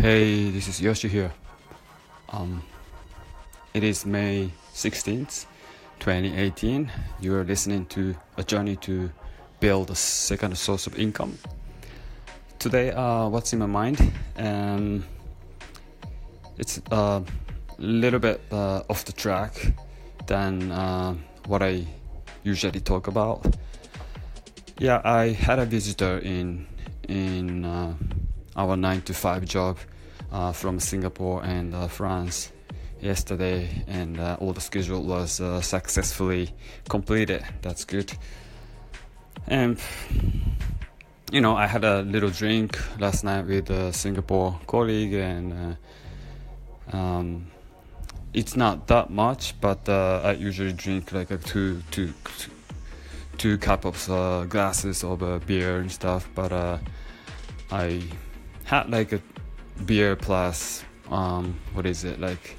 [0.00, 1.30] Hey, this is Yoshi here.
[2.30, 2.62] Um,
[3.74, 5.44] it is May 16th,
[5.98, 6.90] 2018.
[7.20, 9.10] You are listening to a journey to
[9.60, 11.36] build a second source of income.
[12.58, 14.00] Today, uh, what's in my mind?
[14.38, 15.04] Um,
[16.56, 17.22] it's a
[17.76, 19.74] little bit uh, off the track
[20.26, 21.14] than uh,
[21.44, 21.86] what I
[22.42, 23.54] usually talk about.
[24.78, 26.66] Yeah, I had a visitor in
[27.06, 27.92] in uh,
[28.56, 29.78] our nine to five job
[30.32, 32.52] uh, from Singapore and uh, France
[33.00, 36.50] yesterday, and uh, all the schedule was uh, successfully
[36.88, 37.44] completed.
[37.62, 38.12] That's good.
[39.46, 39.78] And
[41.32, 45.76] you know, I had a little drink last night with a Singapore colleague, and
[46.92, 47.46] uh, um,
[48.34, 52.50] it's not that much, but uh, I usually drink like a two, two, two,
[53.38, 56.28] two cup of glasses of beer and stuff.
[56.34, 56.52] But
[57.72, 58.02] I
[58.70, 59.20] had like a
[59.84, 62.56] beer plus um, what is it like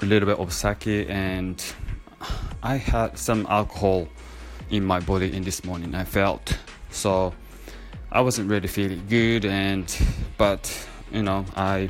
[0.00, 1.74] a little bit of sake and
[2.62, 4.06] I had some alcohol
[4.70, 5.92] in my body in this morning.
[5.92, 6.56] I felt
[6.90, 7.34] so
[8.12, 9.92] I wasn't really feeling good and
[10.38, 10.62] but
[11.10, 11.88] you know I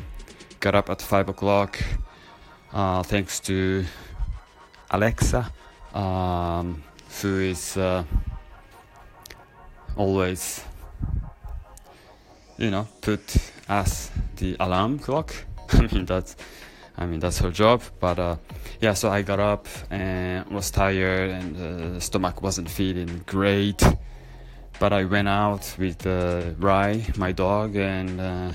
[0.60, 1.78] got up at five o'clock
[2.72, 3.84] uh, thanks to
[4.90, 5.52] Alexa
[5.92, 6.82] um,
[7.20, 8.04] who is uh,
[9.96, 10.64] always
[12.60, 13.20] you know put
[13.68, 15.34] us the alarm clock.
[15.72, 16.36] I mean that's
[16.98, 18.36] i mean that's her job but uh,
[18.80, 23.82] yeah so i got up and was tired and uh, stomach wasn't feeling great.
[24.78, 28.52] But i went out with uh, Rai, my dog and uh,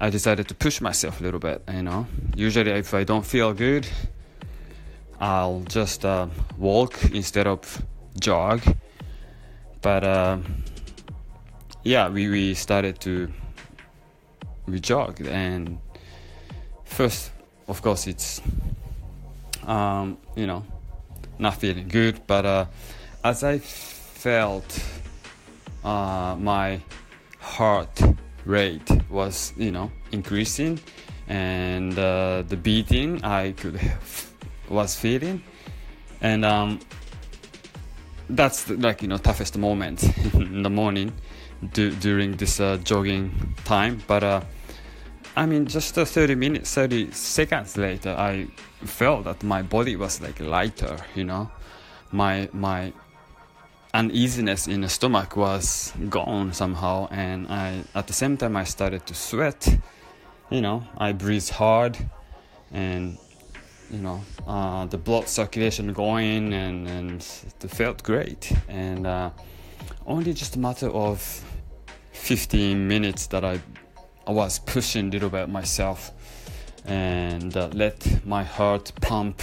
[0.00, 2.06] i decided to push myself a little bit you know.
[2.36, 3.86] Usually if i don't feel good
[5.20, 7.82] i'll just uh, walk instead of
[8.20, 8.60] jog.
[9.82, 10.38] But uh,
[11.82, 13.30] yeah, we, we started to
[14.66, 15.78] we jogged and
[16.84, 17.32] first,
[17.68, 18.40] of course, it's
[19.66, 20.64] um, you know
[21.38, 22.66] not feeling good, but uh,
[23.24, 24.84] as I felt
[25.84, 26.80] uh, my
[27.38, 28.00] heart
[28.44, 30.78] rate was you know increasing
[31.28, 33.80] and uh, the beating I could
[34.68, 35.42] was feeling
[36.20, 36.80] and um,
[38.28, 40.02] that's the, like you know toughest moment
[40.34, 41.12] in the morning
[41.72, 44.40] do, during this uh, jogging time but uh,
[45.36, 48.46] i mean just uh, 30 minutes 30 seconds later i
[48.84, 51.50] felt that my body was like lighter you know?
[52.12, 52.92] My my
[53.94, 59.06] uneasiness in the stomach was gone somehow and i at the same time i started
[59.06, 59.68] to sweat
[60.50, 60.82] you know?
[60.98, 61.96] I breathed hard
[62.72, 63.16] and
[63.90, 67.20] you know uh, the blood circulation going and and
[67.62, 69.30] it felt great and uh,
[70.06, 71.44] only just a matter of
[72.12, 73.60] 15 minutes that I,
[74.26, 76.12] I was pushing a little bit myself
[76.84, 79.40] and uh, let my heart pump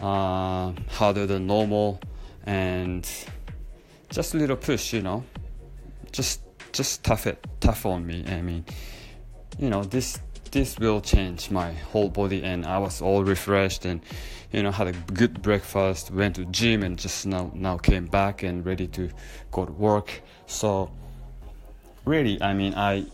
[0.00, 2.00] uh, harder than normal
[2.44, 3.08] and
[4.10, 5.24] just a little push you know.
[6.10, 8.64] Just just tough it tough on me I mean
[9.58, 10.18] you know this
[10.50, 14.02] this will change my whole body and i was all refreshed and
[14.52, 18.42] you know had a good breakfast went to gym and just now now came back
[18.42, 19.10] and ready to
[19.50, 20.22] go to work.
[20.46, 20.90] So
[22.04, 23.04] really i mean i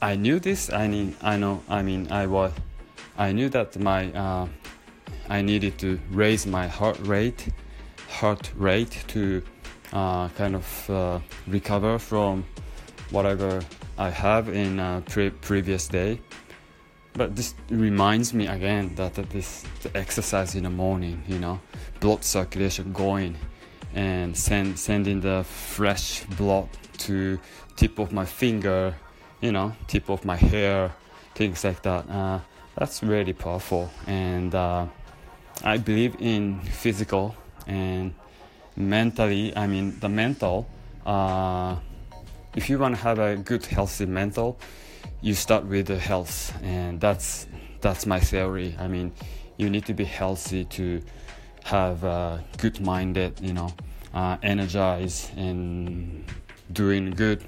[0.00, 0.72] i knew this.
[0.72, 2.52] I mean i know i mean i was
[3.18, 4.46] i knew that my uh,
[5.28, 7.48] i needed to raise my heart rate
[8.08, 9.42] heart rate to
[9.92, 12.44] uh, kind of uh, recover from
[13.10, 13.60] whatever
[13.98, 16.20] i have in uh, pre- previous day.
[17.12, 19.64] But this reminds me again that, that this
[19.96, 21.60] exercise in the morning you know
[21.98, 23.36] blood circulation going
[23.94, 26.68] and send sending the fresh blood
[26.98, 27.38] to
[27.76, 28.94] tip of my finger
[29.40, 30.92] you know tip of my hair
[31.34, 32.08] things like that.
[32.10, 32.40] Uh,
[32.76, 33.90] that's really powerful.
[34.06, 34.86] And uh,
[35.62, 37.34] i believe in physical
[37.66, 38.14] and
[38.76, 40.66] mentally i mean the mental
[41.04, 41.76] uh,
[42.56, 44.58] if you want to have a good healthy mental
[45.22, 46.52] you start with the health.
[46.62, 47.46] And that's
[47.80, 48.74] that's my theory.
[48.78, 49.12] I mean
[49.56, 51.02] you need to be healthy to
[51.64, 53.72] have a good minded you know
[54.14, 56.24] uh, energized and
[56.72, 57.44] doing good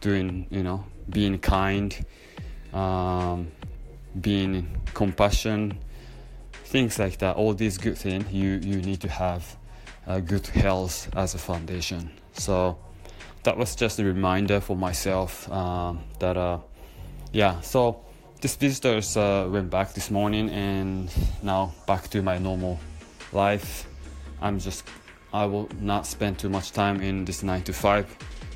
[0.00, 2.04] doing you know being kind
[2.72, 3.50] um,
[4.20, 5.78] being compassion
[6.72, 7.36] things like that.
[7.36, 9.56] All these good things you you need to have
[10.06, 12.10] a good health as a foundation.
[12.32, 12.78] So
[13.44, 16.58] that was just a reminder for myself um, that uh,
[17.32, 18.00] yeah, so
[18.40, 21.10] this visitors uh, went back this morning and
[21.42, 22.78] now back to my normal
[23.32, 23.86] life.
[24.40, 24.84] I'm just
[25.32, 28.06] I will not spend too much time in this nine to five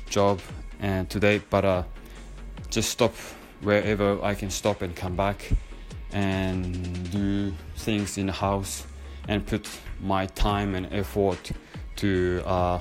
[0.09, 0.39] job
[0.79, 1.83] and today, but uh,
[2.69, 3.13] just stop
[3.61, 5.51] wherever I can stop and come back
[6.11, 8.85] and do things in the house
[9.27, 9.67] and put
[10.01, 11.51] my time and effort
[11.97, 12.79] to uh,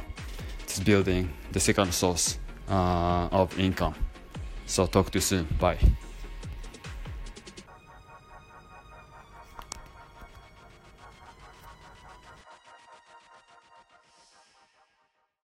[0.67, 2.39] to building the second source
[2.69, 3.95] uh, of income.
[4.67, 5.47] So talk to you soon.
[5.59, 5.79] Bye.